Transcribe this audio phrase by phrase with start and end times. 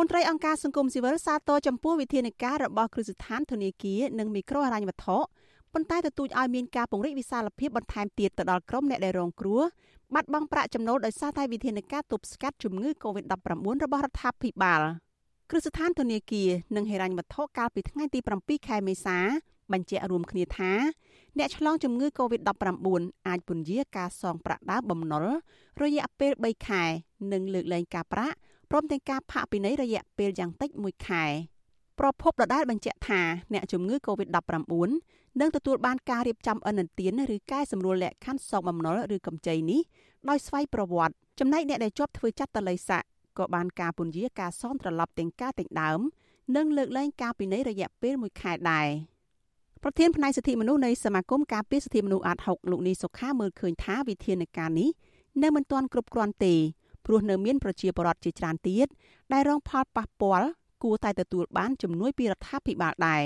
[0.00, 5.18] មន្ត្រីអង្គការសង្គមស៊ីវិលសាទរចំពោះវិធានការរបស់គ្រឹះស្ថានធនាគារនិងមីក្រូហិរញ្ញវត្ថុ
[5.72, 9.62] ប៉ុន្តែទទូចឲ្យមានការពង្រីកវិសាលភាពបន្ថែមទៀតទៅដល់ក្រុមអ្នកដែលរងគ្រោះ
[10.14, 13.32] បាត់បង់ប្រាក់ចំណូលដោយសារតែវិធានការទប់ស្កាត់ជំងឺ Covid-19
[13.84, 14.82] របស់រដ្ឋាភិបាល
[15.50, 19.18] គ្រឹះស្ថានធនាគារនិងហិរញ្ញវត្ថុកាលពីថ្ងៃទី7ខែមេសា
[19.72, 20.72] បញ្ជាក់រួមគ្នាថា
[21.38, 25.24] អ្នកឆ្លងជំងឺ Covid-19 អាចពន្យាការសងប្រាក់ដើមបំណុល
[25.82, 26.84] រយៈពេល3ខែ
[27.32, 28.36] និងលើកលែងការប្រាក់
[28.70, 31.24] ព្រមទាំងការផាកពិន័យរយៈពេលយ៉ាងតិច1ខែ
[31.98, 33.20] ប្រពន្ធដដែលបញ្ជាក់ថា
[33.54, 34.90] អ្នកជំងឺ Covid-19
[35.40, 39.80] នឹងទទួលបានការរៀបចំអនុទានឬកែសម្រួលលក្ខខណ្ឌសងបំណុលឬកម្ចីនេះ
[40.28, 43.02] ដោយស្វ័យប្រវត្តិចំណែកអ្នកដែលជាប់ធ្វើចាត់តល័យស័ក
[43.38, 46.00] ក៏បានការពន្យាការសងត្រឡប់ទាំងការទាំងដើម
[46.56, 48.88] និងលើកលែងការពិន័យរយៈពេល1ខែដែរ
[49.82, 54.88] ប្រធានផ្នែកសិទ្ធិមនុស្សនៃសមាគមការពារសិទ្ធិមនុស្សអាត6លោកនីសុខាមើលឃើញថាវិធានការនេះ
[55.42, 56.54] នៅមិនទាន់គ្រប់គ្រាន់ទេ
[57.08, 58.86] ព្រោះនៅមានប្រជាពលរដ្ឋជាច្រើនទៀត
[59.32, 60.48] ដែលរងផលប៉ះពាល់
[60.84, 63.22] គួរតែទទួលបានជំនួយពីរដ្ឋាភិបាលដែរ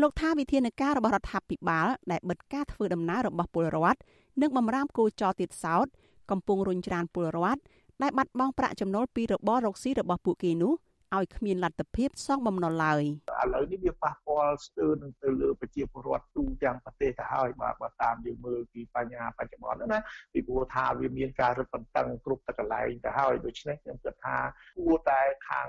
[0.00, 4.00] លោកថាវិធានការរបស់រដ្ឋាភិបាលដែលបិទការធ្វើដំណើររបស់ពលរដ្ឋ
[4.42, 5.86] និងបំរាមគោចរទៀតសោត
[6.30, 7.60] កំពុងរុញច្រានពលរដ្ឋ
[8.02, 10.72] ដែលបាត់បង់ប្រាក់ចំណូលពីរបររកស៊ីរបស់ពួកគេនោះ
[11.16, 13.02] ឲ្យគ្មានលទ្ធភាពសងបំណុលឡើយ
[13.42, 19.98] ឥឡូវនេះវាប៉ះពាល់ស្ទើរនឹងទៅលើប្រជាពលរដ្ឋទូទាំងប្រទេសទៅហើយបាទបើតាមយើងមើលពីបញ្ហាបច្ចុប្បន្នណា
[20.32, 24.36] ពីព្រោះថាវាមានការរឹតបន្តឹងគ្រប់តកន្លែងទៅហើយដូច្នេះខ្ញុំគិតថា
[24.76, 25.68] គួរតែខាង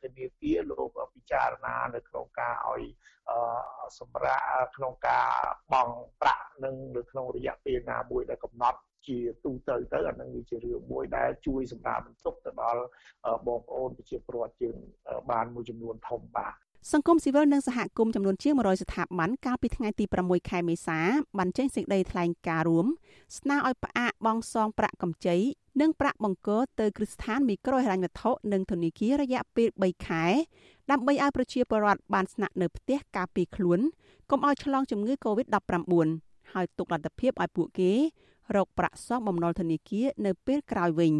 [0.00, 2.82] ធនាគារលោកពិចារណានៅក្នុងការឲ្យ
[3.98, 5.28] សម្រាប់ក្នុងការ
[5.72, 12.82] បង់ប្រាក់នឹងនៅក្នុងរយៈពេលណាមួយដែលកំណត់ ជាទូទៅទៅអានឹងវាជារឿងមួយដែលជួយសម្រាប់បន្ទុកទៅដល់
[13.46, 14.76] បងប្អូនប្រជាពលរដ្ឋយើង
[15.30, 16.54] បានមួយចំនួនធំបាទ
[16.92, 20.98] សង្គមស៊ីវិលនិងសហគមន៍ចំនួនជាង100ស្ថាប័នកាលពីថ្ងៃទី6ខែមេសា
[21.38, 22.86] បានចេញសេចក្តីថ្លែងការណ៍រួម
[23.38, 25.36] ស្នើឲ្យផ្អាកបង់សងប្រាក់កម្ចី
[25.80, 30.24] និងប្រាក់បង្គរទៅគ្រឹះស្ថានមីក្រូហិរញ្ញវត្ថុនិងធនាគាររយៈពេល3ខែ
[30.90, 33.80] ដើម្បីឲ្យប្រជាពលរដ្ឋបានស្នាក់នៅផ្ទះការពារខ្លួន
[34.30, 36.08] កុំឲ្យឆ្លងជំងឺ Covid-19
[36.52, 37.92] ហើយទុកលទ្ធភាពឲ្យពួកគេ
[38.56, 41.14] រកប្រាក់សងបំណុលធនាគារនៅពេលក្រោយវិញ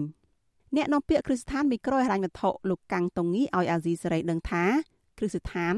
[0.77, 4.65] អ្នកនាំពាក្យគ្រឹះស្ថានមីក្រូហិរញ្ញវត្ថុលោកកាំងតុងងីឲ្យអាស៊ីសេរីដឹងថា
[5.19, 5.75] គ្រឹះស្ថាន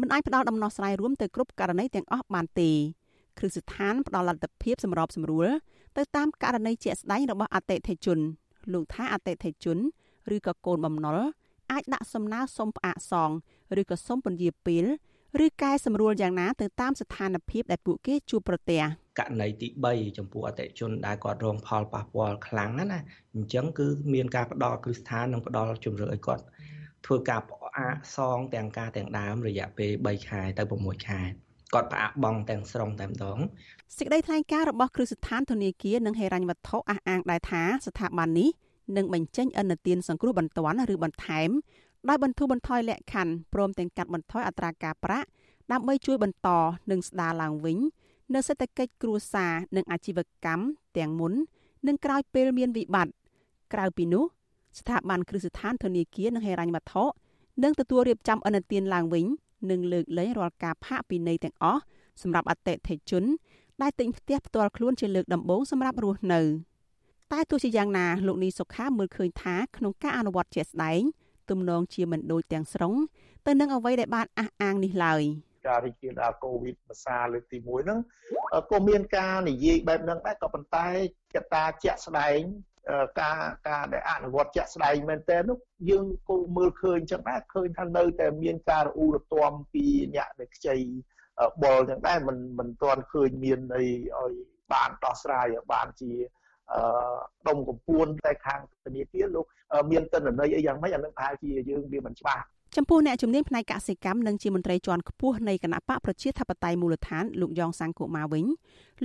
[0.00, 2.70] មិនអាចផ្ដល់ដំណោះស្រាយរួមទៅគ្រប់ករណីទាំងអស់បានទេ
[3.38, 5.48] គ្រឹះស្ថានផ្ដល់លទ្ធភាពសម្របសម្រួល
[5.96, 8.18] ទៅតាមករណីជាក់ស្ដែងរបស់អតិថិជន
[8.72, 9.78] លោកថាអតិថិជន
[10.34, 11.18] ឬក៏កូនបំណុល
[11.72, 13.30] អាចដាក់សំណើសុំផ្អាកសង
[13.80, 14.84] ឬក៏សុំពន្យាពេល
[15.44, 18.82] ឬកែសម្រួលយ៉ាងណាទៅតាមស្ថានភាពដែលពួកគេជួបប្រទះ
[19.18, 23.00] ករណីទី3ចំពោះអតិជនដែលគាត់រងផលប៉ះពាល់ខ្លាំងណាណា
[23.34, 26.44] អញ្ចឹងគឺមានការផ្ដល់គ្រឹះស្ថាននិងផ្ដល់ជំរឿឲ្យគាត់
[27.06, 31.20] ធ្វើការផ្អាកសងទាំងការទាំងដើមរយៈពេល3ខែទៅ6ខែ
[31.74, 33.38] គាត់ផ្អាកបង់ទាំងស្រុងតែម្ដង
[33.96, 38.50] សេចក្តីថ្លែងការណ៍របស់គ្រឹះស្ថានធនាគារនិងហិរញ្ញវត្ថុអះអាងដែរថាស្ថាប័ននេះ
[38.96, 41.50] នឹងបញ្ចេញអនុទានសង្គ្រោះបន្ទាន់ឬបន្ថែម
[42.08, 45.28] ដោយបន្ធូរបន្ថយលក្ខខណ្ឌព្រមទាំងកាត់បន្ថយអត្រាការប្រាក់
[45.72, 46.48] ដើម្បីជួយបន្ត
[46.90, 47.78] និងស្ដារឡើងវិញ
[48.34, 50.64] នៅសេដ្ឋកិច្ចគ្រួសារនិងអាជីវកម្ម
[50.98, 51.32] ទាំងមុន
[51.88, 53.12] និងក្រោយពេលមានវិបត្តិ
[53.72, 54.24] ក្រៅពីនោះ
[54.78, 57.04] ស្ថាប័នគ្រឹះស្ថានធនាគារនិងហិរញ្ញវត្ថុ
[57.62, 59.26] នឹងទទួលរៀបចំអនុទានឡើងវិញ
[59.70, 61.82] និងលើកលែងរាល់ការផាកពិន័យទាំងអស់
[62.22, 63.24] សម្រាប់អតិថិជន
[63.82, 66.40] ដែលទិញផ្ទះផ្ទាល់ខ្លួនជាលើកដំបូងសម្រាប់រស់នៅ
[67.32, 71.00] តែទោះជាយ៉ាងណាលោកនីសុខាមើលឃើញថាក្នុងការអនុវត្តជាក់ស្ដែង
[71.50, 72.94] ទំនងជាមិនដូចទាំងស្រុង
[73.46, 75.22] ទៅនឹងអ្វីដែលបានអះអាងនេះឡើយ
[75.66, 77.98] ការរីករាលដាលកូវីដភាសាលើកទី1ហ្នឹង
[78.70, 80.88] ក៏មានការនិយាយបែបហ្នឹងដែរក៏ប៉ុន្តែ
[81.34, 82.40] កត្តាជាក់ស្ដែង
[83.20, 83.38] ការ
[83.68, 85.58] ការដែលអនុវត្តជាក់ស្ដែងមែនតើនោះ
[85.90, 89.84] យើងគូមើលឃើញចឹងដែរឃើញថានៅតែមានការរអ៊ូរទាំពី
[90.14, 90.76] អ្នកដែលខ្ចី
[91.62, 93.84] បុលចឹងដែរមិនមិនទាន់ឃើញមានអី
[94.16, 94.32] ឲ្យ
[94.72, 96.12] បានដោះស្រាយបានជា
[96.72, 97.16] អឺ
[97.48, 99.44] ដុំកំពួនតែខាងធនាគារលោក
[99.90, 102.44] មានតនន័យអីយ៉ាងម៉េចអានឹងប្រហែលជាយើងវាមិនច្បាស់
[102.74, 108.44] ចំពោះអ្នកជំនាញផ្នែកកសិកម្មនិងជាមន្ត្រីជាន់ខ្ពស់នៃគណៈបកប្រជាធិបតេយ្យមូលដ្ឋានលោកយ៉ងសង្គមាវិញ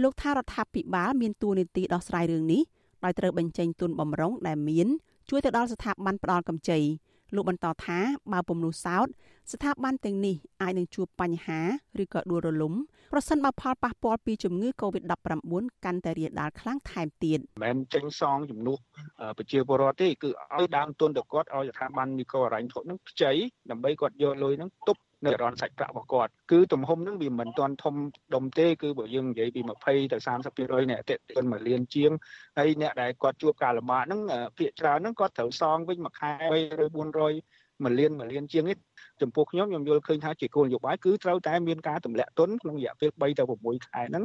[0.02, 2.62] លោកថារដ្ឋាភិបាលមានទួនាទីដោះស្រាយរឿងនេះ
[3.04, 4.88] ដោយត្រូវបញ្ចេញទុនបំរុងដែលមាន
[5.30, 6.80] ជួយទៅដល់ស្ថាប័នផ្ដល់កម្ចី
[7.36, 8.00] លោកបន្តថា
[8.34, 9.08] បើពុំនោះសោត
[9.52, 11.60] ស្ថាប័នទាំងនេះអាចនឹងជួបបញ្ហា
[12.02, 12.74] ឬក៏ដួលរលំ
[13.14, 18.78] ប្រសិនបើផលប៉ះពាល់ពីជំងឺ Covid-19 កាន់តែរាលដាលខ្លាំងថែមទៀតមិនមែនចេញសងជំនួស
[19.38, 23.32] ប្រជាពលរដ្ឋទេគឺឲ្យដើមទុនទៅគាត់ឲ្យស្ថាប័នមីក្រូហិរញ្ញវត្ថុនឹងខ្ចី
[23.72, 27.96] ដើម្បីគាត់យកលុយនឹងទប់ នៅរនសាច់ប្រាក់របស់គាត់គឺទំហំហ្នឹងវាមិនទាន់ធំ
[28.36, 30.18] ដុំទេគឺបើយើងនិយាយពី20ទៅ
[30.54, 32.12] 30%នៃអតិថិជនមួយលានជាង
[32.58, 34.22] ហើយអ្នកដែលគាត់ជួបការលំបាកហ្នឹង
[34.58, 38.78] ភាគច្រើនហ្នឹងគាត់ត្រូវសងវិញមួយខែ300 400មួយលានមួយលានជាងនេះ
[39.22, 44.24] ចំពោះខ្ញុំខ្ញុំយល់ឃើញថាជាគោលនយោបាយគឺត្រូវតែមានការទម្លាក់ទុនក្នុងរយៈពេល3ទៅ6ខែហ្នឹង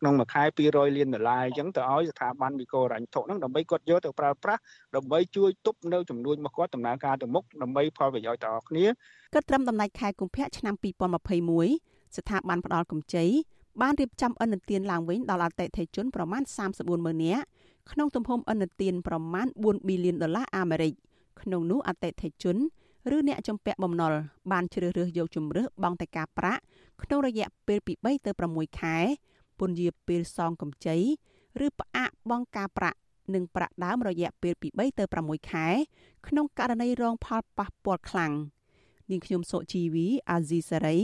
[0.00, 4.60] ក្នុងមួយខែ200លានដុល្លារអញ្ចឹងទៅឲ្យស្ថាប័នមីក្រូហិរញ្ញវត្ថុហ្នឹងដើម្បីគាត់យកទៅប្រើប្រាស់
[4.96, 8.86] ដើម្បីជួយទប់នៅចំនួនរបស់គាត់ដំណើរការទៅមុខដើម្បីផលប្រយោជន៍ដល់គ្នា
[9.34, 10.74] គិតត្រឹមដំណាច់ខែកុម្ភៈឆ្នាំ
[11.44, 13.24] 2021ស្ថាប័នផ្ដល់កម្ចី
[13.82, 16.42] បានរៀបចំអនុទានឡើងវិញដល់អតិថិជនប្រមាណ
[16.74, 17.44] 34ម៉ឺននាក់
[17.90, 20.92] ក្នុងទំហំអនុទានប្រមាណ4ប៊ីលានដុល្លារអាមេរិក
[21.40, 22.56] ក្នុងនោះអតិថិជន
[23.16, 24.12] ឬអ្នកចំពាក់បំណុល
[24.52, 26.60] បានជ្រើសរើសយកជំរើសបង់តែការប្រាក់
[27.02, 28.98] ក្នុងរយៈពេលពី3ទៅ6ខែ
[29.58, 30.96] ពន្យាពេលសងកម្ចី
[31.66, 32.98] ឬផ្អាកបង់ការប្រាក់
[33.34, 35.66] និងប្រាក់ដើមរយៈពេលពី3ទៅ6ខែ
[36.26, 38.32] ក្នុងករណីរងផលប៉ះពាល់ខ្លាំង
[39.10, 40.98] នាងខ្ញុំសុជីវីអាស៊ីសេរី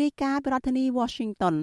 [0.00, 1.54] រាយការណ៍ពីរដ្ឋធានី Washington